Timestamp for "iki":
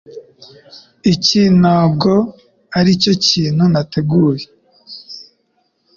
1.13-1.41